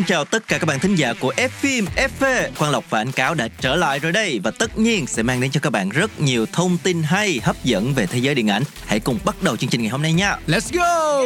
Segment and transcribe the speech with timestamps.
[0.00, 2.50] xin chào tất cả các bạn thính giả của F phim FV.
[2.58, 5.40] Quang Lộc và anh Cáo đã trở lại rồi đây và tất nhiên sẽ mang
[5.40, 8.48] đến cho các bạn rất nhiều thông tin hay, hấp dẫn về thế giới điện
[8.48, 8.62] ảnh.
[8.86, 10.36] Hãy cùng bắt đầu chương trình ngày hôm nay nha.
[10.46, 11.24] Let's go!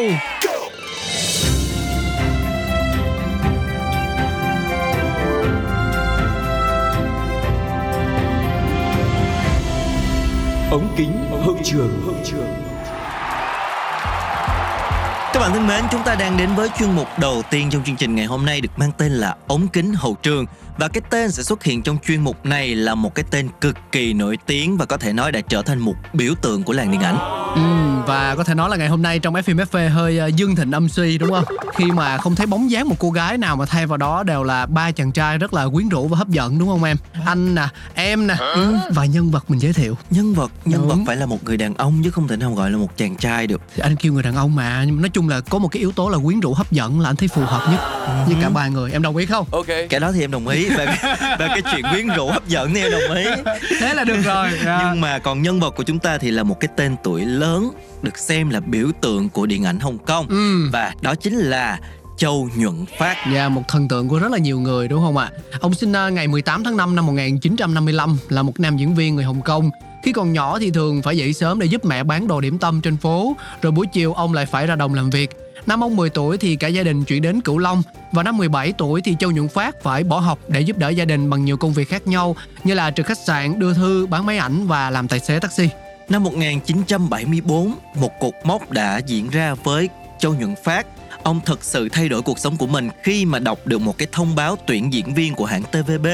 [10.71, 12.64] ống kính hậu trường hậu trường
[15.35, 17.97] các bạn thân mến, chúng ta đang đến với chuyên mục đầu tiên trong chương
[17.97, 20.47] trình ngày hôm nay được mang tên là ống kính hậu trường
[20.79, 23.77] và cái tên sẽ xuất hiện trong chuyên mục này là một cái tên cực
[23.93, 26.91] kỳ nổi tiếng và có thể nói đã trở thành một biểu tượng của làng
[26.91, 27.19] điện ảnh.
[27.55, 30.57] Ừ, và có thể nói là ngày hôm nay trong FM FV hơi uh, dương
[30.57, 31.45] thịnh âm suy đúng không?
[31.75, 34.43] Khi mà không thấy bóng dáng một cô gái nào mà thay vào đó đều
[34.43, 36.97] là ba chàng trai rất là quyến rũ và hấp dẫn đúng không em?
[37.27, 39.97] Anh nè, em nè ừ, và nhân vật mình giới thiệu.
[40.11, 40.89] Nhân vật, nhân Đúng.
[40.89, 43.17] vật phải là một người đàn ông chứ không thể nào gọi là một chàng
[43.17, 43.63] trai được.
[43.75, 45.81] Thì Anh kêu người đàn ông mà nhưng mà nói chung là có một cái
[45.81, 47.94] yếu tố là quyến rũ hấp dẫn là anh thấy phù hợp nhất
[48.27, 48.91] với cả ba người.
[48.93, 49.47] Em đồng ý không?
[49.53, 50.85] ok Cái đó thì em đồng ý và
[51.39, 53.25] và cái chuyện quyến rũ hấp dẫn thì em đồng ý.
[53.81, 54.49] Thế là được rồi.
[54.67, 54.81] À.
[54.85, 57.71] Nhưng mà còn nhân vật của chúng ta thì là một cái tên tuổi lớn
[58.03, 60.69] được xem là biểu tượng của điện ảnh Hồng Kông Ừ.
[60.73, 61.79] và đó chính là
[62.17, 63.17] Châu Nhuận Phát.
[63.35, 65.31] Dạ, một thần tượng của rất là nhiều người đúng không ạ?
[65.61, 69.25] Ông sinh ra ngày 18 tháng 5 năm 1955 là một nam diễn viên người
[69.25, 69.71] Hồng Kông.
[70.05, 72.81] Khi còn nhỏ thì thường phải dậy sớm để giúp mẹ bán đồ điểm tâm
[72.81, 75.31] trên phố, rồi buổi chiều ông lại phải ra đồng làm việc.
[75.67, 78.73] Năm ông 10 tuổi thì cả gia đình chuyển đến Cửu Long và năm 17
[78.73, 81.57] tuổi thì Châu Nhuận Phát phải bỏ học để giúp đỡ gia đình bằng nhiều
[81.57, 84.91] công việc khác nhau như là trực khách sạn, đưa thư, bán máy ảnh và
[84.91, 85.69] làm tài xế taxi.
[86.09, 90.87] Năm 1974, một cột mốc đã diễn ra với Châu Nhuận Phát.
[91.23, 94.09] Ông thực sự thay đổi cuộc sống của mình khi mà đọc được một cái
[94.13, 96.07] thông báo tuyển diễn viên của hãng TVB.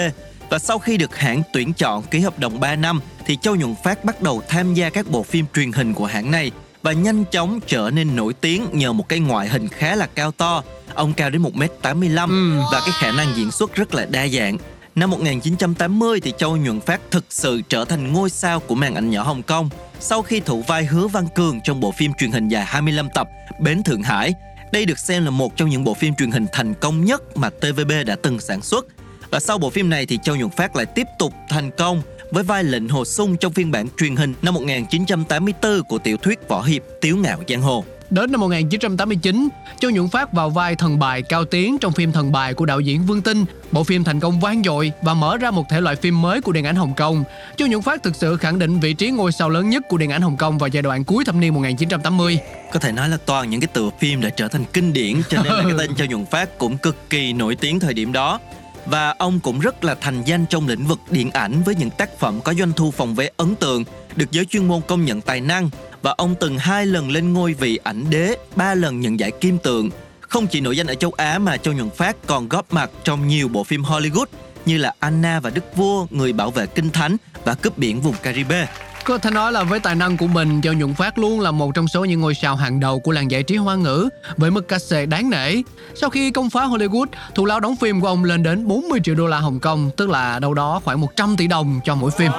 [0.51, 3.75] Và sau khi được hãng tuyển chọn ký hợp đồng 3 năm thì Châu Nhuận
[3.85, 6.51] Phát bắt đầu tham gia các bộ phim truyền hình của hãng này
[6.83, 10.33] và nhanh chóng trở nên nổi tiếng nhờ một cái ngoại hình khá là cao
[10.33, 10.63] to.
[10.95, 12.63] Ông cao đến 1m85 Ừ.
[12.73, 14.59] và cái khả năng diễn xuất rất là đa dạng.
[14.95, 19.11] Năm 1980 thì Châu Nhuận Phát thực sự trở thành ngôi sao của màn ảnh
[19.11, 19.69] nhỏ Hồng Kông
[20.01, 23.29] sau khi thủ vai Hứa Văn Cường trong bộ phim truyền hình dài 25 tập
[23.61, 24.33] Bến Thượng Hải.
[24.73, 27.51] Đây được xem là một trong những bộ phim truyền hình thành công nhất mà
[27.51, 28.87] TVB đã từng sản xuất.
[29.31, 32.43] Và sau bộ phim này thì Châu Nhuận Phát lại tiếp tục thành công với
[32.43, 36.63] vai lệnh Hồ Sung trong phiên bản truyền hình năm 1984 của tiểu thuyết võ
[36.63, 37.85] hiệp Tiếu Ngạo Giang Hồ.
[38.11, 39.49] Đến năm 1989,
[39.81, 42.81] Châu Nhuận Phát vào vai thần bài Cao Tiến trong phim Thần bài của đạo
[42.81, 43.45] diễn Vương Tinh.
[43.73, 46.53] Bộ phim thành công vang dội và mở ra một thể loại phim mới của
[46.53, 47.25] điện ảnh Hồng Kông.
[47.57, 50.11] Châu Nhuận Phát thực sự khẳng định vị trí ngôi sao lớn nhất của điện
[50.11, 52.39] ảnh Hồng Kông vào giai đoạn cuối thập niên 1980.
[52.73, 55.43] Có thể nói là toàn những cái tựa phim đã trở thành kinh điển cho
[55.43, 58.41] nên là cái tên Châu Nhuận Phát cũng cực kỳ nổi tiếng thời điểm đó.
[58.87, 62.19] Và ông cũng rất là thành danh trong lĩnh vực điện ảnh với những tác
[62.19, 63.85] phẩm có doanh thu phòng vé ấn tượng,
[64.17, 65.71] được giới chuyên môn công nhận tài năng
[66.03, 69.59] và ông từng hai lần lên ngôi vị ảnh đế, ba lần nhận giải kim
[69.59, 69.91] tượng.
[70.21, 73.29] Không chỉ nổi danh ở châu Á mà Châu Nhuận Phát còn góp mặt trong
[73.29, 74.27] nhiều bộ phim Hollywood
[74.67, 78.15] như là Anna và Đức Vua, Người bảo vệ kinh thánh và Cướp biển vùng
[78.23, 78.69] Caribe.
[79.05, 81.75] Có thể nói là với tài năng của mình, Châu Nhuận Phát luôn là một
[81.75, 84.69] trong số những ngôi sao hàng đầu của làng giải trí hoa ngữ với mức
[84.69, 85.55] cát xê đáng nể.
[85.95, 89.15] Sau khi công phá Hollywood, thù lao đóng phim của ông lên đến 40 triệu
[89.15, 92.31] đô la Hồng Kông, tức là đâu đó khoảng 100 tỷ đồng cho mỗi phim.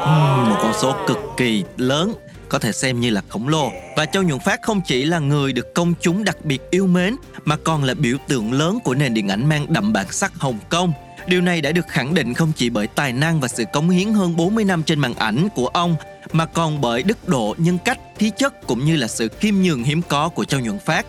[0.50, 2.14] một con số cực kỳ lớn
[2.52, 5.54] có thể xem như là khổng lồ và Châu Nhuận Phát không chỉ là người
[5.54, 9.14] được công chúng đặc biệt yêu mến mà còn là biểu tượng lớn của nền
[9.14, 10.94] điện ảnh mang đậm bản sắc Hồng Kông.
[11.28, 14.14] Điều này đã được khẳng định không chỉ bởi tài năng và sự cống hiến
[14.14, 15.96] hơn 40 năm trên màn ảnh của ông
[16.32, 19.84] mà còn bởi đức độ, nhân cách, khí chất cũng như là sự khiêm nhường
[19.84, 21.06] hiếm có của Châu Nhuận Phát.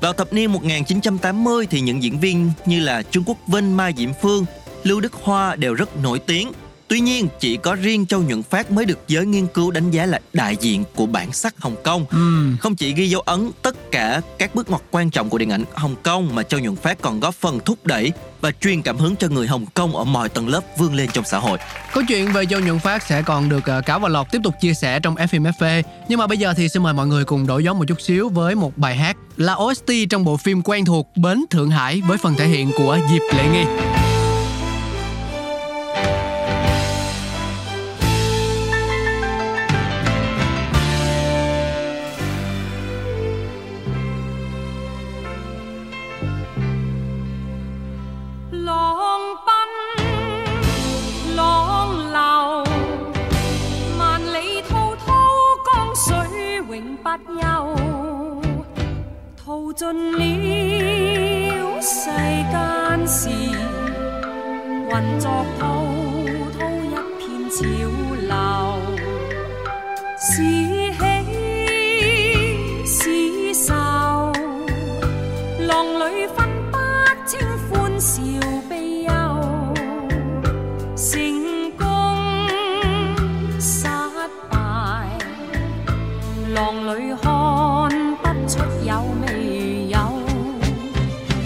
[0.00, 4.10] Vào thập niên 1980 thì những diễn viên như là Trương Quốc Vinh, Mai Diễm
[4.22, 4.44] Phương,
[4.84, 6.52] Lưu Đức Hoa đều rất nổi tiếng.
[6.88, 10.06] Tuy nhiên, chỉ có riêng Châu Nhuận Phát mới được giới nghiên cứu đánh giá
[10.06, 12.06] là đại diện của bản sắc Hồng Kông.
[12.10, 12.56] Ừm.
[12.60, 15.64] Không chỉ ghi dấu ấn tất cả các bước ngoặt quan trọng của điện ảnh
[15.74, 19.16] Hồng Kông mà Châu Nhuận Phát còn góp phần thúc đẩy và truyền cảm hứng
[19.16, 21.58] cho người Hồng Kông ở mọi tầng lớp vươn lên trong xã hội.
[21.92, 24.54] Câu chuyện về Châu Nhuận Phát sẽ còn được uh, Cáo và Lộc tiếp tục
[24.60, 25.82] chia sẻ trong FM FV.
[26.08, 28.28] Nhưng mà bây giờ thì xin mời mọi người cùng đổi gió một chút xíu
[28.28, 32.18] với một bài hát là OST trong bộ phim quen thuộc Bến Thượng Hải với
[32.18, 33.64] phần thể hiện của Diệp Lệ Nghi.
[86.58, 87.30] 浪里看
[88.16, 88.90] 不出有
[89.22, 89.96] 未有。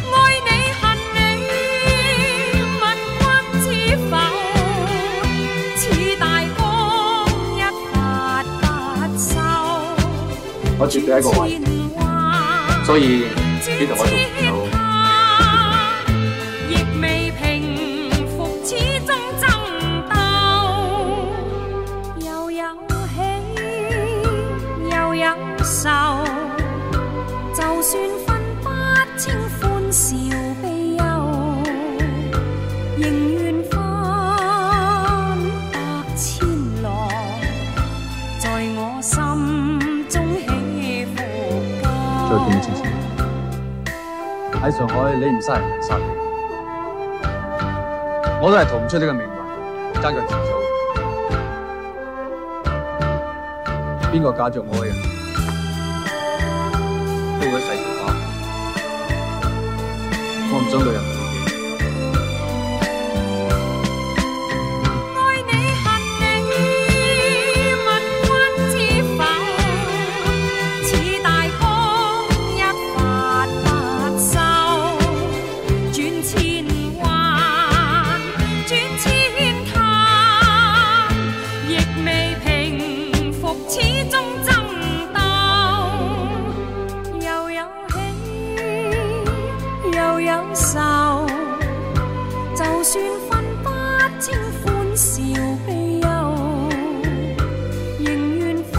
[0.08, 0.16] 爱
[0.46, 0.48] 你
[0.80, 0.82] 恨
[1.12, 1.20] 你，
[2.80, 2.82] 问
[3.20, 3.22] 君
[3.60, 3.64] 知
[4.08, 4.12] 否？
[5.76, 5.80] 似
[6.18, 6.48] 大江
[7.58, 7.60] 一
[7.92, 7.94] 发
[8.62, 8.62] 不
[9.18, 9.28] 收。
[10.78, 11.60] 我絕對係一個壞人，
[12.86, 14.12] 所以呢度我做
[44.62, 46.04] 喺上海你唔殺人人殺你，
[48.40, 49.36] 我都係逃唔出呢個命運，
[50.00, 50.52] 爭腳遲早。
[54.12, 54.94] 邊個嫁着我嘅人，
[57.40, 58.14] 都會世俗化。
[60.52, 61.02] 我唔想女人
[94.22, 94.32] 清
[94.62, 95.20] 歡笑
[95.66, 96.06] 悲憂，
[97.98, 98.06] 仍
[98.38, 98.78] 願翻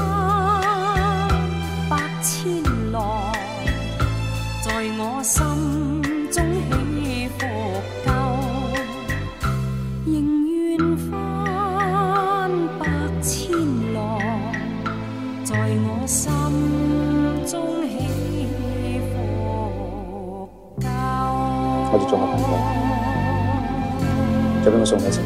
[1.89, 2.63] 百千
[2.93, 3.03] 浪，
[4.63, 5.43] 在我心
[6.31, 7.45] 中起伏
[8.05, 8.09] 夠，
[10.05, 10.15] 仍
[10.47, 10.79] 願
[11.11, 11.11] 翻
[12.79, 12.81] 百
[13.21, 13.51] 千
[13.93, 13.99] 浪，
[15.43, 16.31] 在我心
[17.45, 17.53] 中
[17.89, 17.91] 起
[19.11, 19.13] 伏
[20.79, 20.87] 夠。
[21.91, 22.47] 我哋做下朋友，
[24.63, 25.22] 再俾我送你一。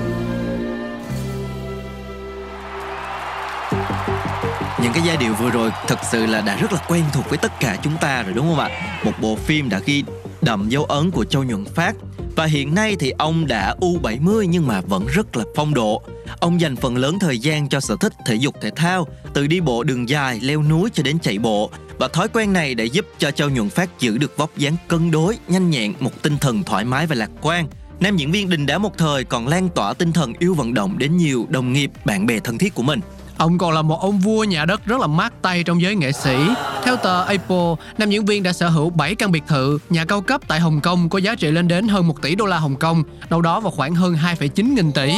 [5.19, 7.78] Giai điệu vừa rồi thật sự là đã rất là quen thuộc với tất cả
[7.84, 9.00] chúng ta rồi đúng không ạ?
[9.04, 10.04] Một bộ phim đã ghi
[10.42, 11.96] đậm dấu ấn của Châu Nhuận Phát
[12.36, 16.02] và hiện nay thì ông đã U70 nhưng mà vẫn rất là phong độ.
[16.40, 19.62] Ông dành phần lớn thời gian cho sở thích thể dục thể thao, từ đi
[19.62, 21.72] bộ đường dài, leo núi cho đến chạy bộ.
[22.00, 25.12] Và thói quen này đã giúp cho Châu Nhuận Phát giữ được vóc dáng cân
[25.12, 27.68] đối, nhanh nhẹn, một tinh thần thoải mái và lạc quan.
[28.00, 30.98] Nam diễn viên đình đám một thời còn lan tỏa tinh thần yêu vận động
[30.98, 33.00] đến nhiều đồng nghiệp, bạn bè thân thiết của mình.
[33.38, 36.12] Ông còn là một ông vua nhà đất rất là mát tay trong giới nghệ
[36.12, 36.35] sĩ.
[36.83, 40.21] Theo tờ Apple, nam diễn viên đã sở hữu 7 căn biệt thự, nhà cao
[40.21, 42.76] cấp tại Hồng Kông có giá trị lên đến hơn 1 tỷ đô la Hồng
[42.76, 45.14] Kông, đâu đó vào khoảng hơn 2,9 nghìn tỷ.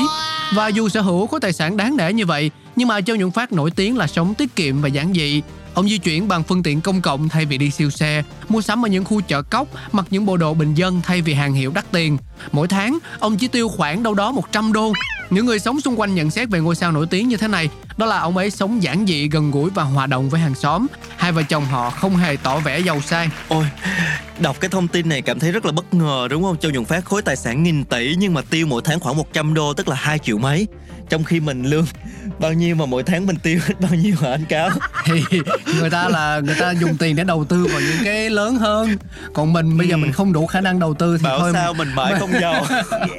[0.53, 3.31] Và dù sở hữu có tài sản đáng nể như vậy, nhưng mà Châu Nhuận
[3.31, 5.41] Phát nổi tiếng là sống tiết kiệm và giản dị.
[5.73, 8.85] Ông di chuyển bằng phương tiện công cộng thay vì đi siêu xe, mua sắm
[8.85, 11.71] ở những khu chợ cóc, mặc những bộ đồ bình dân thay vì hàng hiệu
[11.75, 12.17] đắt tiền.
[12.51, 14.93] Mỗi tháng, ông chỉ tiêu khoảng đâu đó 100 đô.
[15.29, 17.69] Những người sống xung quanh nhận xét về ngôi sao nổi tiếng như thế này,
[17.99, 20.87] đó là ông ấy sống giản dị, gần gũi và hòa đồng với hàng xóm.
[21.17, 23.29] Hai vợ chồng họ không hề tỏ vẻ giàu sang.
[23.47, 23.65] Ôi,
[24.39, 26.57] đọc cái thông tin này cảm thấy rất là bất ngờ đúng không?
[26.57, 29.53] Châu Nhuận Phát khối tài sản nghìn tỷ nhưng mà tiêu mỗi tháng khoảng 100
[29.53, 30.67] đô tức là 2 triệu mấy.
[31.09, 31.85] Trong khi mình lương
[32.39, 34.69] bao nhiêu mà mỗi tháng mình tiêu hết bao nhiêu hả anh Cáo?
[35.05, 35.39] Thì
[35.79, 38.97] người ta là người ta dùng tiền để đầu tư vào những cái lớn hơn.
[39.33, 41.73] Còn mình bây giờ mình không đủ khả năng đầu tư thì Bảo thôi sao
[41.73, 42.65] mình mãi không giàu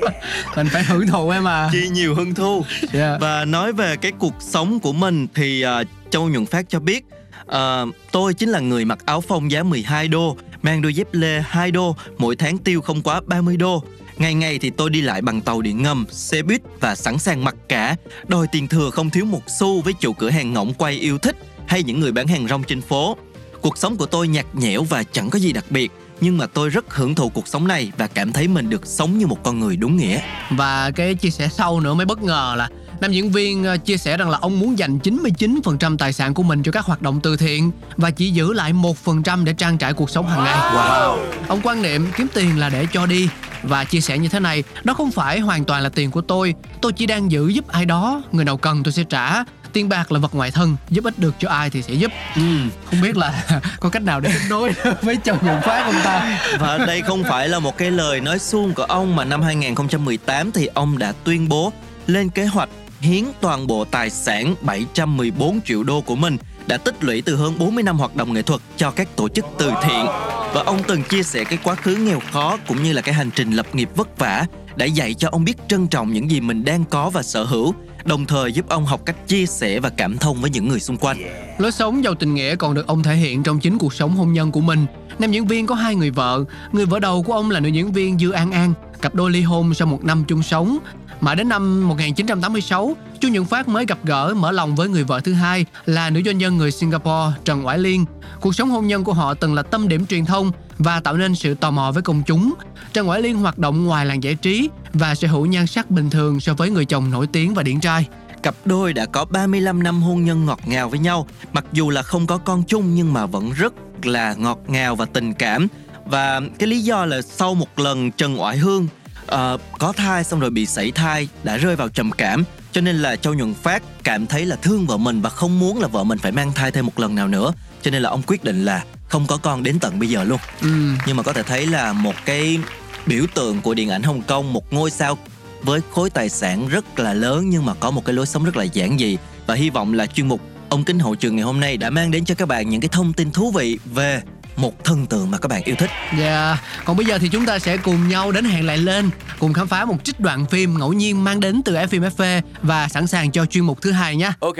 [0.56, 1.68] mình phải hưởng thụ em à.
[1.72, 3.20] Chi nhiều hơn thu Yeah.
[3.20, 7.04] Và nói về cái cuộc sống của mình thì uh, Châu Nhuận Phát cho biết
[7.42, 11.40] uh, Tôi chính là người mặc áo phông giá 12 đô Mang đôi dép lê
[11.40, 13.82] 2 đô Mỗi tháng tiêu không quá 30 đô.
[14.20, 17.44] Ngày ngày thì tôi đi lại bằng tàu điện ngầm, xe buýt và sẵn sàng
[17.44, 17.96] mặc cả.
[18.28, 21.36] Đòi tiền thừa không thiếu một xu với chủ cửa hàng ngỗng quay yêu thích
[21.66, 23.16] Hay những người bán hàng rong trên phố.
[23.60, 26.68] Cuộc sống của tôi nhạt nhẽo và chẳng có gì đặc biệt Nhưng mà tôi
[26.68, 29.60] rất hưởng thụ cuộc sống này Và cảm thấy mình được sống như một con
[29.60, 30.20] người đúng nghĩa.
[30.50, 32.68] Và cái chia sẻ sau nữa mới bất ngờ là
[33.00, 36.42] Nam diễn viên ờ, chia sẻ rằng là ông muốn dành 99% tài sản của
[36.42, 39.92] mình cho các hoạt động từ thiện và chỉ giữ lại 1% để trang trải
[39.92, 40.54] cuộc sống hàng ngày.
[40.54, 41.18] Wow.
[41.48, 43.28] Ông quan niệm kiếm tiền là để cho đi
[43.62, 46.54] và chia sẻ như thế này, đó không phải hoàn toàn là tiền của tôi,
[46.80, 49.44] tôi chỉ đang giữ giúp ai đó, người nào cần tôi sẽ trả.
[49.72, 52.12] Tiền bạc là vật ngoại thân, giúp ích được cho ai thì sẽ giúp.
[52.36, 52.42] Ừ.
[52.90, 56.40] Không biết là có cách nào để nối với Châu Nhuận Phát không ta?
[56.58, 60.52] Và đây không phải là một cái lời nói suông của ông mà năm 2018
[60.52, 61.72] thì ông đã tuyên bố
[62.06, 62.68] lên kế hoạch
[63.00, 67.58] hiến toàn bộ tài sản 714 triệu đô của mình đã tích lũy từ hơn
[67.58, 70.06] 40 năm hoạt động nghệ thuật cho các tổ chức từ thiện.
[70.54, 73.30] Và ông từng chia sẻ cái quá khứ nghèo khó cũng như là cái hành
[73.34, 76.64] trình lập nghiệp vất vả đã dạy cho ông biết trân trọng những gì mình
[76.64, 80.18] đang có và sở hữu, đồng thời giúp ông học cách chia sẻ và cảm
[80.18, 81.16] thông với những người xung quanh.
[81.58, 84.32] Lối sống giàu tình nghĩa còn được ông thể hiện trong chính cuộc sống hôn
[84.32, 84.86] nhân của mình.
[85.18, 87.92] Nam diễn viên có hai người vợ, người vợ đầu của ông là nữ diễn
[87.92, 90.78] viên Dư An An, cặp đôi ly hôn sau một năm chung sống.
[91.20, 95.20] Mãi đến năm 1986, Chu Nhuận Phát mới gặp gỡ mở lòng với người vợ
[95.20, 98.04] thứ hai là nữ doanh nhân người Singapore Trần Oải Liên.
[98.40, 101.34] Cuộc sống hôn nhân của họ từng là tâm điểm truyền thông và tạo nên
[101.34, 102.54] sự tò mò với công chúng.
[102.92, 106.10] Trần Oải Liên hoạt động ngoài làng giải trí và sở hữu nhan sắc bình
[106.10, 108.06] thường so với người chồng nổi tiếng và điển trai.
[108.42, 112.02] Cặp đôi đã có 35 năm hôn nhân ngọt ngào với nhau, mặc dù là
[112.02, 113.72] không có con chung nhưng mà vẫn rất
[114.02, 115.66] là ngọt ngào và tình cảm.
[116.06, 118.86] Và cái lý do là sau một lần Trần Oải Hương
[119.34, 122.96] uh, có thai xong rồi bị sảy thai đã rơi vào trầm cảm cho nên
[122.96, 126.04] là Châu Nhuận Phát cảm thấy là thương vợ mình và không muốn là vợ
[126.04, 127.52] mình phải mang thai thêm một lần nào nữa.
[127.82, 130.40] Cho nên là ông quyết định là không có con đến tận bây giờ luôn.
[130.62, 130.68] Ừ.
[131.06, 132.58] nhưng mà có thể thấy là một cái
[133.06, 135.18] biểu tượng của điện ảnh Hồng Kông một ngôi sao
[135.62, 138.56] với khối tài sản rất là lớn nhưng mà có một cái lối sống rất
[138.56, 139.16] là giản dị.
[139.46, 142.10] Và hy vọng là chuyên mục ông kính hậu trường ngày hôm nay đã mang
[142.10, 144.22] đến cho các bạn những cái thông tin thú vị về
[144.60, 147.58] một thần tượng mà các bạn yêu thích Dạ, còn bây giờ thì chúng ta
[147.58, 150.92] sẽ cùng nhau đến hẹn lại lên Cùng khám phá một trích đoạn phim ngẫu
[150.92, 154.56] nhiên mang đến từ FV Và sẵn sàng cho chuyên mục thứ hai nhé Ok.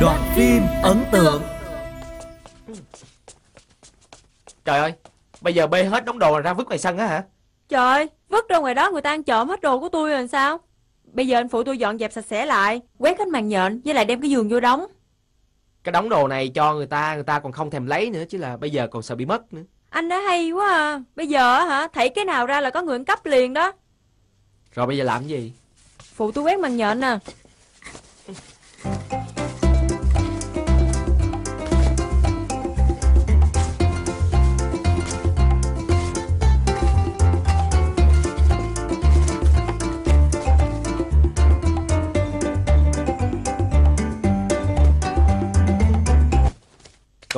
[0.00, 1.42] đoạn phim ấn tượng
[4.64, 4.92] Trời ơi,
[5.40, 7.24] bây giờ bê hết đống đồ ra vứt ngoài sân á hả?
[7.68, 10.58] Trời, vứt ra ngoài đó người ta ăn trộm hết đồ của tôi rồi sao?
[11.04, 13.94] Bây giờ anh phụ tôi dọn dẹp sạch sẽ lại, quét hết màn nhện với
[13.94, 14.86] lại đem cái giường vô đóng.
[15.84, 18.38] Cái đống đồ này cho người ta, người ta còn không thèm lấy nữa chứ
[18.38, 19.62] là bây giờ còn sợ bị mất nữa.
[19.90, 21.00] Anh đã hay quá à.
[21.16, 23.72] Bây giờ hả, thảy cái nào ra là có người ăn cắp liền đó.
[24.74, 25.52] Rồi bây giờ làm cái gì?
[25.98, 27.18] Phụ tôi quét màn nhện nè.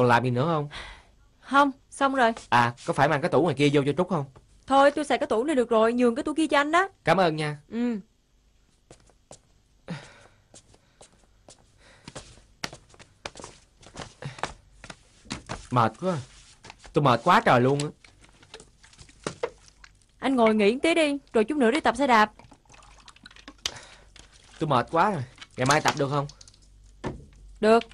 [0.08, 0.68] Còn làm gì nữa không?
[1.40, 2.32] Không, xong rồi.
[2.48, 4.24] À, có phải mang cái tủ ngoài kia vô cho Trúc không?
[4.66, 6.88] Thôi tôi xài cái tủ này được rồi, nhường cái tủ kia cho anh đó.
[7.04, 7.58] Cảm ơn nha.
[7.68, 7.98] Ừ.
[15.70, 16.16] Mệt quá.
[16.92, 17.88] Tôi mệt quá trời luôn á.
[20.18, 22.32] Anh ngồi nghỉ một tí đi, rồi chút nữa đi tập xe đạp.
[24.58, 25.22] Tôi mệt quá rồi.
[25.56, 26.26] Ngày mai tập được không?
[27.60, 27.84] Được,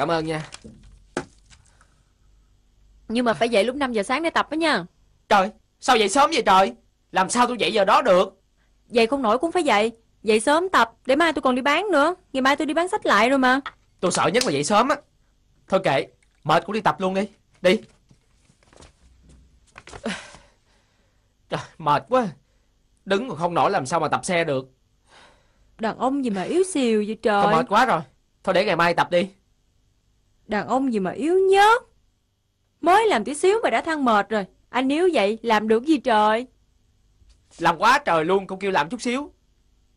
[0.00, 0.48] Cảm ơn nha.
[3.10, 4.84] Nhưng mà phải dậy lúc 5 giờ sáng để tập đó nha.
[5.28, 5.50] Trời,
[5.80, 6.72] sao dậy sớm vậy trời?
[7.12, 8.40] Làm sao tôi dậy giờ đó được?
[8.88, 9.92] Dậy không nổi cũng phải dậy.
[10.22, 12.14] Dậy sớm tập, để mai tôi còn đi bán nữa.
[12.32, 13.60] Ngày mai tôi đi bán sách lại rồi mà.
[14.00, 14.96] Tôi sợ nhất là dậy sớm á.
[15.68, 16.06] Thôi kệ,
[16.44, 17.28] mệt cũng đi tập luôn đi.
[17.62, 17.80] Đi.
[21.48, 22.28] Trời, mệt quá.
[23.04, 24.68] Đứng còn không nổi làm sao mà tập xe được.
[25.78, 27.56] Đàn ông gì mà yếu xìu vậy Thôi trời.
[27.56, 28.00] mệt quá rồi.
[28.44, 29.30] Thôi để ngày mai tập đi.
[30.46, 31.82] Đàn ông gì mà yếu nhớt.
[32.80, 34.46] Mới làm tí xíu mà đã than mệt rồi.
[34.68, 36.46] Anh yếu vậy, làm được gì trời?
[37.58, 39.32] Làm quá trời luôn, cũng kêu làm chút xíu.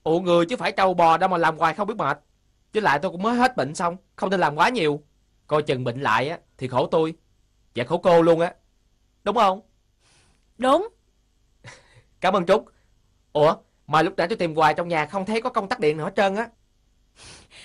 [0.03, 2.19] Ủa người chứ phải trâu bò đâu mà làm hoài không biết mệt.
[2.73, 5.03] Với lại tôi cũng mới hết bệnh xong, không nên làm quá nhiều.
[5.47, 7.15] Coi chừng bệnh lại á, thì khổ tôi.
[7.75, 8.53] Và khổ cô luôn á.
[9.23, 9.61] Đúng không?
[10.57, 10.87] Đúng,
[12.21, 12.65] Cảm ơn Trúc.
[13.33, 13.55] Ủa,
[13.87, 16.05] mà lúc nãy tôi tìm hoài trong nhà không thấy có công tắc điện nào
[16.05, 16.49] hết trơn á.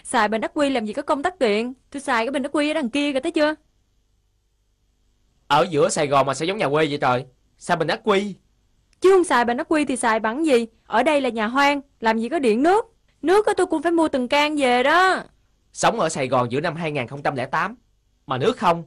[0.02, 1.74] xài bình ắc quy làm gì có công tắc điện.
[1.90, 3.54] Tôi xài cái bình ắc quy ở đằng kia kìa thấy chưa?
[5.48, 7.26] Ở giữa Sài Gòn mà sao giống nhà quê vậy trời?
[7.58, 8.34] Sao bình ác quy?
[9.00, 10.66] Chứ không xài bình ắc quy thì xài bằng gì?
[10.86, 12.84] Ở đây là nhà hoang, làm gì có điện nước.
[13.22, 15.22] Nước á tôi cũng phải mua từng can về đó.
[15.72, 17.76] Sống ở Sài Gòn giữa năm 2008
[18.26, 18.84] mà nước không,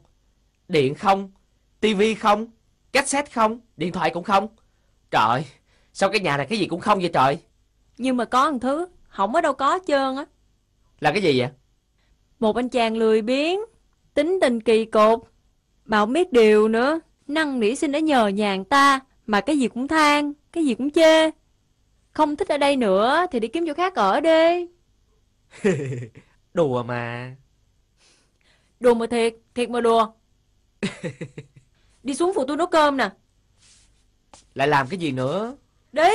[0.68, 1.32] điện không,
[1.80, 2.48] tivi không,
[2.91, 4.48] cassette không, điện thoại cũng không.
[5.12, 5.46] Trời,
[5.94, 7.38] sao cái nhà này cái gì cũng không vậy trời?
[7.98, 10.25] Nhưng mà có một thứ, không ở đâu có trơn á.
[11.00, 11.50] Là cái gì vậy?
[12.39, 13.60] Một anh chàng lười biếng,
[14.13, 15.30] Tính tình kỳ cục.
[15.91, 17.00] Mà không biết điều nữa.
[17.27, 19.00] Năng nỉ xin đã nhờ nhàn ta.
[19.27, 21.31] Mà cái gì cũng than, cái gì cũng chê.
[22.12, 24.67] Không thích ở đây nữa thì đi kiếm chỗ khác ở đi.
[26.53, 27.36] Đùa mà.
[28.79, 30.12] Đùa mà thiệt, thiệt mà đùa.
[32.03, 33.10] đi xuống phụ tôi nấu cơm nè.
[34.55, 35.55] Lại làm cái gì nữa?
[35.91, 36.10] Đi.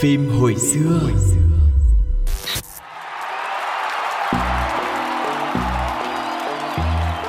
[0.00, 1.10] Phim hồi xưa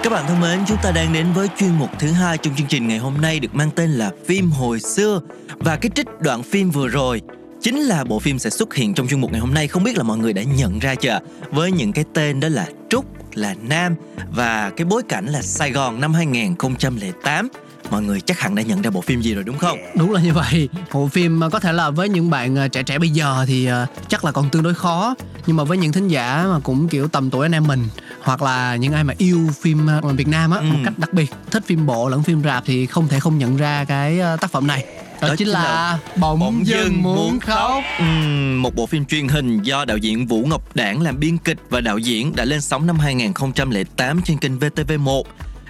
[0.03, 2.67] Các bạn thân mến, chúng ta đang đến với chuyên mục thứ hai trong chương
[2.67, 6.43] trình ngày hôm nay được mang tên là phim hồi xưa và cái trích đoạn
[6.43, 7.21] phim vừa rồi
[7.61, 9.67] chính là bộ phim sẽ xuất hiện trong chuyên mục ngày hôm nay.
[9.67, 11.19] Không biết là mọi người đã nhận ra chưa?
[11.51, 13.95] Với những cái tên đó là Trúc, là Nam
[14.31, 17.49] và cái bối cảnh là Sài Gòn năm 2008
[17.91, 19.77] mọi người chắc hẳn đã nhận ra bộ phim gì rồi đúng không?
[19.95, 20.69] Đúng là như vậy.
[20.93, 23.85] Bộ phim có thể là với những bạn ờ, trẻ trẻ bây giờ thì ờ,
[24.07, 25.15] chắc là còn tương đối khó,
[25.47, 27.87] nhưng mà với những thính giả mà cũng kiểu tầm tuổi anh em mình
[28.21, 30.63] hoặc là những ai mà yêu phim ờ, Việt Nam á Ừ.
[30.65, 33.57] một cách đặc biệt, thích phim bộ lẫn phim rạp thì không thể không nhận
[33.57, 34.85] ra cái tác phẩm này.
[35.21, 37.83] Đó, Đó chính là là Bỗng dưng muốn khóc.
[37.99, 41.57] Ừm, một bộ phim truyền hình do đạo diễn Vũ Ngọc Đảng làm biên kịch
[41.69, 45.23] và đạo diễn đã lên sóng năm 2008 trên kênh VTV1.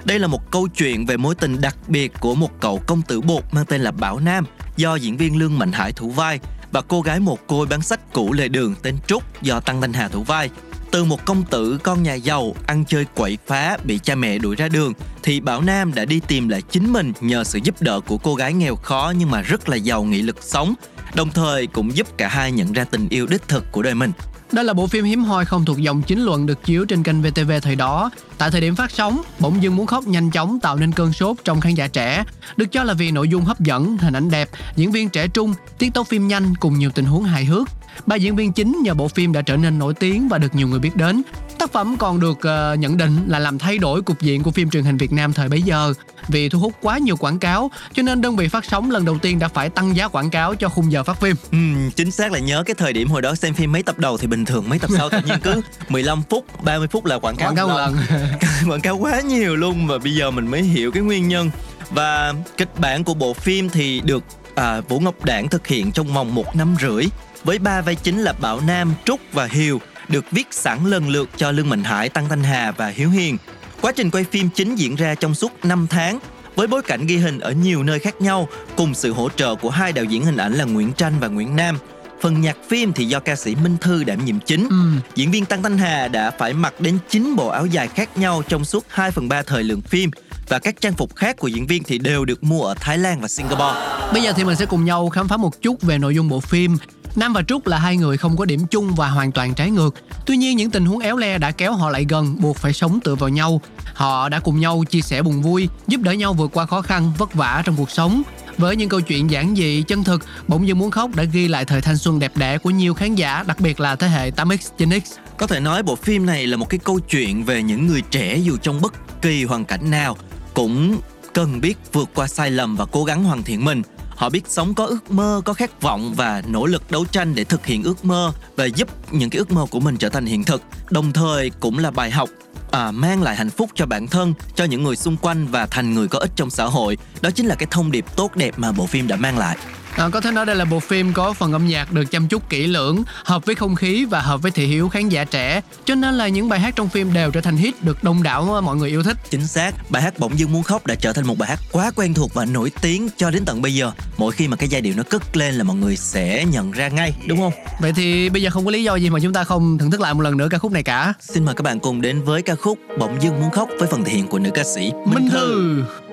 [0.06, 3.22] Đây là một câu chuyện về mối tình đặc biệt của một cậu công tử
[3.22, 4.46] bột mang tên là Bảo Nam
[4.78, 6.40] do diễn viên Lương Mạnh Hải thủ vai
[6.72, 9.94] và cô gái một côi bán sách cũ lề đường tên Trúc do Tăng Thanh
[9.94, 10.50] Hà thủ vai.
[10.92, 14.56] Từ một công tử con nhà giàu ăn chơi quậy phá bị cha mẹ đuổi
[14.56, 18.00] ra đường, thì Bảo Nam đã đi tìm lại chính mình nhờ sự giúp đỡ
[18.00, 20.74] của cô gái nghèo khó nhưng mà rất là giàu nghị lực sống,
[21.14, 24.12] đồng thời cũng giúp cả hai nhận ra tình yêu đích thực của đời mình.
[24.52, 27.22] Đây là bộ phim hiếm hoi không thuộc dòng chính luận được chiếu trên kênh
[27.22, 28.10] VTV thời đó.
[28.38, 31.38] Tại thời điểm phát sóng, Bỗng dưng muốn khóc nhanh chóng tạo nên cơn sốt
[31.44, 32.24] trong khán giả trẻ.
[32.58, 35.54] Được cho là vì nội dung hấp dẫn, hình ảnh đẹp, diễn viên trẻ trung,
[35.78, 37.68] tiết tấu phim nhanh cùng nhiều tình huống hài hước.
[38.06, 40.68] Ba diễn viên chính nhờ bộ phim đã trở nên nổi tiếng và được nhiều
[40.68, 41.22] người biết đến.
[41.60, 44.70] Tác phẩm còn được ờ, nhận định là làm thay đổi cục diện của phim
[44.70, 45.94] truyền hình Việt Nam thời bấy giờ.
[46.28, 49.18] Vì thu hút quá nhiều quảng cáo, cho nên đơn vị phát sóng lần đầu
[49.18, 51.36] tiên đã phải tăng giá quảng cáo cho khung giờ phát phim.
[51.52, 54.18] Ừm, chính xác là nhớ cái thời điểm hồi đó xem phim mấy tập đầu
[54.18, 57.36] thì bình thường mấy tập sau tự nhiên cứ 15 phút 30 phút là quảng
[57.36, 57.98] cáo Quảng cáo lần.
[58.70, 61.52] quảng cáo quá nhiều luôn và bây giờ mình mới hiểu cái nguyên nhân
[61.90, 64.24] và kịch bản của bộ phim thì được
[64.56, 67.04] à, Vũ Ngọc Đảng thực hiện trong vòng một năm rưỡi
[67.44, 71.30] với ba vai chính là Bảo Nam, Trúc và Hiều được viết sẵn lần lượt
[71.38, 73.38] cho Lương Mạnh Hải, Tăng Thanh Hà và Hiếu Hiền.
[73.82, 76.20] Quá trình quay phim chính diễn ra trong suốt 5 tháng
[76.56, 78.48] với bối cảnh ghi hình ở nhiều nơi khác nhau
[78.78, 81.56] cùng sự hỗ trợ của hai đạo diễn hình ảnh là Nguyễn Tranh và Nguyễn
[81.56, 81.78] Nam.
[82.22, 84.68] Phần nhạc phim thì do ca sĩ Minh Thư đảm nhiệm chính.
[84.70, 85.00] Ừm.
[85.16, 88.44] Diễn viên Tăng Thanh Hà đã phải mặc đến 9 bộ áo dài khác nhau
[88.48, 90.12] trong suốt 2 phần 3 thời lượng phim
[90.50, 93.22] và các trang phục khác của diễn viên thì đều được mua ở Thái Lan
[93.22, 93.80] và Singapore.
[94.14, 96.40] Bây giờ thì mình sẽ cùng nhau khám phá một chút về nội dung bộ
[96.40, 96.78] phim.
[97.16, 99.96] Nam và Trúc là hai người không có điểm chung và hoàn toàn trái ngược.
[100.26, 103.00] Tuy nhiên những tình huống éo le đã kéo họ lại gần, buộc phải sống
[103.04, 103.62] tựa vào nhau.
[103.94, 107.12] Họ đã cùng nhau chia sẻ buồn vui, giúp đỡ nhau vượt qua khó khăn,
[107.18, 108.22] vất vả trong cuộc sống.
[108.58, 111.66] Với những câu chuyện giản dị, chân thực, bỗng dưng muốn khóc đã ghi lại
[111.66, 114.58] thời thanh xuân đẹp đẽ của nhiều khán giả, đặc biệt là thế hệ 8X,
[114.78, 115.02] 9X.
[115.38, 118.38] Có thể nói bộ phim này là một cái câu chuyện về những người trẻ
[118.38, 120.18] dù trong bất kỳ hoàn cảnh nào
[120.54, 120.98] cũng
[121.34, 123.82] cần biết vượt qua sai lầm và cố gắng hoàn thiện mình.
[124.20, 127.44] Họ biết sống có ước mơ, có khát vọng và nỗ lực đấu tranh để
[127.44, 130.44] thực hiện ước mơ và giúp những cái ước mơ của mình trở thành hiện
[130.44, 130.62] thực.
[130.90, 132.30] Đồng thời cũng là bài học
[132.72, 135.94] à, mang lại hạnh phúc cho bản thân, cho những người xung quanh và thành
[135.94, 136.98] người có ích trong xã hội.
[137.22, 139.58] Đó chính là cái thông điệp tốt đẹp mà bộ phim đã mang lại.
[139.96, 142.50] À, có thể nói đây là bộ phim có phần âm nhạc được chăm chút
[142.50, 145.62] kỹ lưỡng, hợp với không khí và hợp với thị hiếu khán giả trẻ.
[145.86, 148.62] Cho nên là những bài hát trong phim đều trở thành hit được đông đảo
[148.64, 149.18] mọi người yêu thích.
[149.30, 151.92] Chính xác, bài hát Bỗng dưng muốn khóc đã trở thành một bài hát quá
[151.96, 153.92] quen thuộc và nổi tiếng cho đến tận bây giờ.
[154.18, 156.88] Mỗi khi mà cái giai điệu nó cất lên là mọi người sẽ nhận ra
[156.88, 157.54] ngay, đúng không?
[157.82, 160.02] Vậy thì bây giờ không có lý do gì mà chúng ta không thưởng thức
[160.02, 161.14] lại một lần nữa ca khúc này cả.
[161.20, 164.04] Xin mời các bạn cùng đến với ca khúc Bỗng dưng muốn khóc với phần
[164.04, 165.76] thể hiện của nữ ca sĩ Minh Thư.
[165.76, 166.09] đến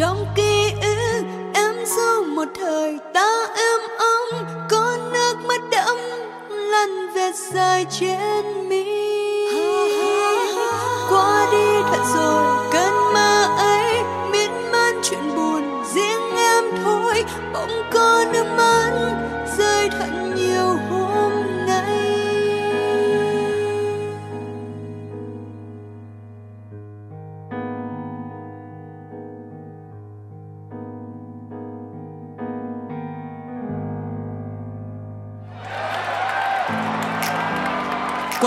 [0.00, 1.22] trong ký ức,
[1.54, 5.98] em du một thời ta êm ấm, có nước mắt đẫm
[6.50, 8.68] lăn về dài trên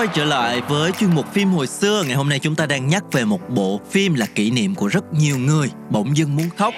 [0.04, 2.04] Quay trở lại với chuyên mục phim hồi xưa.
[2.08, 4.88] Ngày hôm nay chúng ta đang nhắc về một bộ phim là kỷ niệm của
[4.88, 6.74] rất nhiều người Bỗng dưng muốn khóc.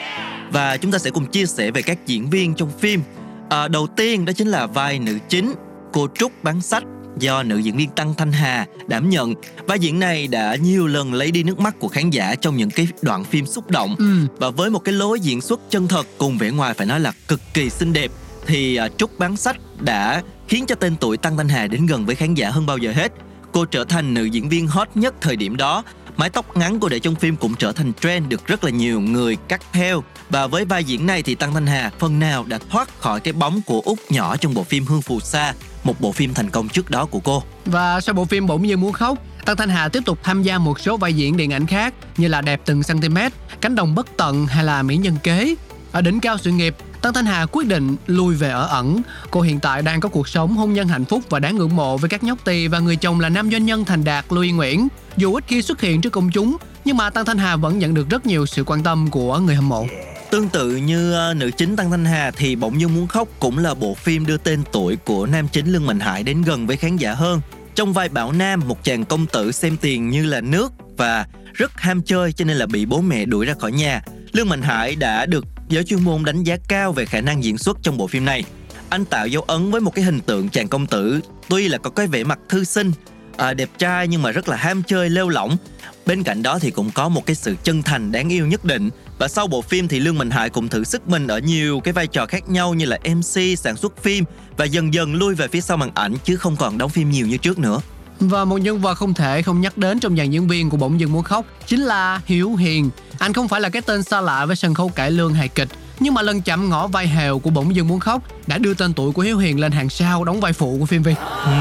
[0.51, 3.01] Và chúng ta sẽ cùng chia sẻ về các diễn viên trong phim.
[3.49, 5.53] À, Đầu tiên đó chính là vai nữ chính
[5.93, 6.83] Cô Trúc bán sách
[7.19, 9.33] do nữ diễn viên Tăng Thanh Hà đảm nhận.
[9.67, 12.69] Vai diễn này đã nhiều lần lấy đi nước mắt của khán giả trong những
[12.69, 13.95] cái đoạn phim xúc động.
[13.97, 14.27] Ừ.
[14.37, 17.13] Và với một cái lối diễn xuất chân thật cùng vẻ ngoài phải nói là
[17.27, 18.11] cực kỳ xinh đẹp
[18.47, 22.05] Thì à, Trúc bán sách đã khiến cho tên tuổi Tăng Thanh Hà đến gần
[22.05, 23.11] với khán giả hơn bao giờ hết.
[23.51, 25.83] Cô trở thành nữ diễn viên hot nhất thời điểm đó.
[26.17, 29.01] Mái tóc ngắn cô để trong phim cũng trở thành trend được rất là nhiều
[29.01, 30.03] người cắt theo.
[30.29, 33.33] Và với vai diễn này thì Tăng Thanh Hà phần nào đã thoát khỏi cái
[33.33, 35.53] bóng của Út nhỏ trong bộ phim Hương Phù Sa,
[35.83, 37.43] một bộ phim thành công trước đó của cô.
[37.65, 40.57] Và sau bộ phim Bỗng như muốn khóc, Tăng Thanh Hà tiếp tục tham gia
[40.57, 43.17] một số vai diễn điện ảnh khác như là Đẹp từng cm,
[43.61, 45.55] Cánh đồng bất tận hay là Mỹ nhân kế.
[45.91, 49.01] Ở đỉnh cao sự nghiệp, Tăng Thanh Hà quyết định lui về ở ẩn.
[49.31, 51.97] Cô hiện tại đang có cuộc sống hôn nhân hạnh phúc và đáng ngưỡng mộ
[51.97, 54.87] với các nhóc tỳ và người chồng là nam doanh nhân thành đạt Louis Nguyễn.
[55.17, 57.93] Dù ít khi xuất hiện trước công chúng, nhưng mà Tăng Thanh Hà vẫn nhận
[57.93, 59.87] được rất nhiều sự quan tâm của người hâm mộ.
[60.31, 63.57] Tương tự như ờ, nữ chính Tăng Thanh Hà thì Bỗng Dưng Muốn Khóc cũng
[63.57, 66.77] là bộ phim đưa tên tuổi của nam chính Lương Mạnh Hải đến gần với
[66.77, 67.41] khán giả hơn.
[67.75, 71.71] Trong vai Bảo Nam, một chàng công tử xem tiền như là nước và rất
[71.75, 74.01] ham chơi cho nên là bị bố mẹ đuổi ra khỏi nhà.
[74.31, 77.57] Lương Mạnh Hải đã được giới chuyên môn đánh giá cao về khả năng diễn
[77.57, 78.43] xuất trong bộ phim này.
[78.89, 81.89] Anh tạo dấu ấn với một cái hình tượng chàng công tử tuy là có
[81.89, 82.91] cái vẻ mặt thư sinh,
[83.37, 85.57] à, đẹp trai nhưng mà rất là ham chơi lêu lỏng.
[86.05, 88.89] Bên cạnh đó thì cũng có một cái sự chân thành đáng yêu nhất định.
[89.19, 91.93] Và sau bộ phim thì Lương Mạnh Hải cũng thử sức mình ở nhiều cái
[91.93, 94.23] vai trò khác nhau như là MC, sản xuất phim
[94.57, 97.27] và dần dần lui về phía sau màn ảnh chứ không còn đóng phim nhiều
[97.27, 97.81] như trước nữa.
[98.19, 100.99] Và một nhân vật không thể không nhắc đến trong dàn diễn viên của Bỗng
[100.99, 102.89] dưng muốn khóc chính là Hiếu Hiền.
[103.19, 105.67] Anh không phải là cái tên xa lạ với sân khấu cải lương hài kịch,
[105.99, 108.93] nhưng mà lần chạm ngõ vai hèo của Bỗng dưng muốn khóc đã đưa tên
[108.93, 111.17] tuổi của Hiếu Hiền lên hàng sao đóng vai phụ của phim Việt.
[111.45, 111.51] Ừ.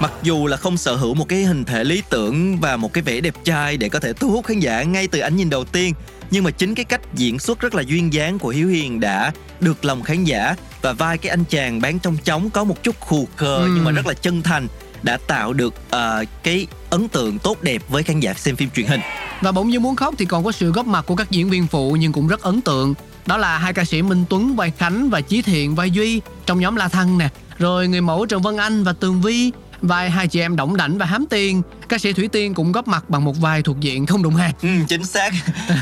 [0.00, 3.02] Mặc dù là không sở hữu một cái hình thể lý tưởng và một cái
[3.02, 5.64] vẻ đẹp trai để có thể thu hút khán giả ngay từ ánh nhìn đầu
[5.64, 5.94] tiên,
[6.30, 9.32] nhưng mà chính cái cách diễn xuất rất là duyên dáng của Hiếu Hiền đã
[9.60, 13.00] được lòng khán giả và vai cái anh chàng bán trong chóng có một chút
[13.00, 13.70] khù khờ Ừ.
[13.74, 14.68] nhưng mà rất là chân thành
[15.02, 18.86] đã tạo được uh, cái ấn tượng tốt đẹp với khán giả xem phim truyền
[18.86, 19.00] hình.
[19.40, 21.66] Và bỗng như muốn khóc thì còn có sự góp mặt của các diễn viên
[21.66, 22.94] phụ nhưng cũng rất ấn tượng.
[23.26, 26.60] Đó là hai ca sĩ Minh Tuấn vai Khánh và Chí Thiện vai Duy trong
[26.60, 27.28] nhóm La Thăng nè.
[27.58, 29.50] Rồi người mẫu Trần Vân Anh và Tường Vi
[29.82, 31.62] vai hai chị em Đổng Đảnh và Hám Tiên.
[31.88, 34.52] Ca sĩ Thủy Tiên cũng góp mặt bằng một vai thuộc diện không đụng hàng.
[34.62, 35.32] Ừ, chính xác.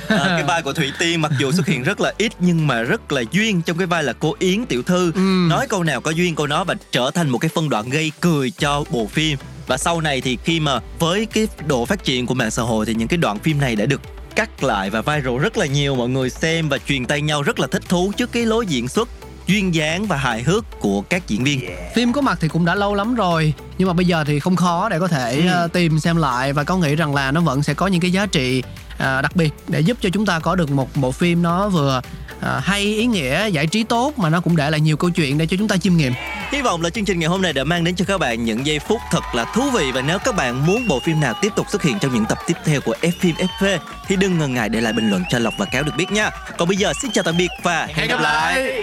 [0.08, 2.82] Ờ, cái vai của Thủy Tiên mặc dù xuất hiện rất là ít nhưng mà
[2.82, 5.12] rất là duyên trong cái vai là cô Yến tiểu thư.
[5.14, 5.46] Ừ.
[5.48, 8.12] Nói câu nào có duyên câu đó và trở thành một cái phân đoạn gây
[8.20, 9.38] cười cho bộ phim.
[9.66, 12.86] Và sau này thì khi mà với cái độ phát triển của mạng xã hội
[12.86, 14.00] thì những cái đoạn phim này đã được
[14.36, 17.60] cắt lại và viral rất là nhiều mọi người xem và truyền tay nhau rất
[17.60, 19.08] là thích thú trước cái lối diễn xuất
[19.46, 21.60] duyên dáng và hài hước của các diễn viên.
[21.94, 24.56] Phim có mặt thì cũng đã lâu lắm rồi Nhưng mà bây giờ thì không
[24.56, 25.48] khó để có thể Ừ.
[25.52, 28.10] ờ, tìm xem lại Và có nghĩ rằng là nó vẫn sẽ có những cái
[28.12, 28.62] giá trị
[28.98, 32.00] ờ, đặc biệt Để giúp cho chúng ta có được một bộ phim nó vừa
[32.40, 35.38] ờ, hay, ý nghĩa, giải trí tốt Mà nó cũng để lại nhiều câu chuyện
[35.38, 36.12] để cho chúng ta chiêm nghiệm
[36.52, 38.66] Hy vọng là chương trình ngày hôm nay đã mang đến cho các bạn những
[38.66, 41.52] giây phút thật là thú vị và nếu các bạn muốn bộ phim nào tiếp
[41.56, 44.54] tục xuất hiện trong những tập tiếp theo của F phim FV thì đừng ngần
[44.54, 46.30] ngại để lại bình luận cho Lộc và Cáo được biết nha.
[46.58, 48.82] Còn bây giờ xin chào tạm biệt và hẹn gặp lại.